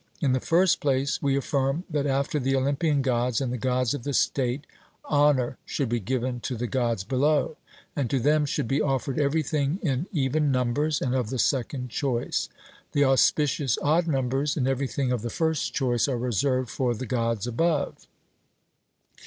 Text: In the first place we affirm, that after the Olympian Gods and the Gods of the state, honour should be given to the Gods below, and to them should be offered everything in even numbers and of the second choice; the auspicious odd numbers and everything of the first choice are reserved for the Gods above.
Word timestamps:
In 0.19 0.31
the 0.31 0.39
first 0.39 0.79
place 0.81 1.21
we 1.21 1.35
affirm, 1.37 1.83
that 1.87 2.07
after 2.07 2.39
the 2.39 2.55
Olympian 2.55 3.03
Gods 3.03 3.39
and 3.39 3.53
the 3.53 3.57
Gods 3.59 3.93
of 3.93 4.01
the 4.01 4.13
state, 4.13 4.65
honour 5.07 5.59
should 5.63 5.89
be 5.89 5.99
given 5.99 6.39
to 6.39 6.55
the 6.57 6.65
Gods 6.65 7.03
below, 7.03 7.55
and 7.95 8.09
to 8.09 8.19
them 8.19 8.47
should 8.47 8.67
be 8.67 8.81
offered 8.81 9.19
everything 9.19 9.77
in 9.83 10.07
even 10.11 10.51
numbers 10.51 11.03
and 11.03 11.13
of 11.13 11.29
the 11.29 11.37
second 11.37 11.91
choice; 11.91 12.49
the 12.93 13.03
auspicious 13.05 13.77
odd 13.83 14.07
numbers 14.07 14.57
and 14.57 14.67
everything 14.67 15.11
of 15.11 15.21
the 15.21 15.29
first 15.29 15.71
choice 15.75 16.07
are 16.07 16.17
reserved 16.17 16.71
for 16.71 16.95
the 16.95 17.05
Gods 17.05 17.45
above. 17.45 18.07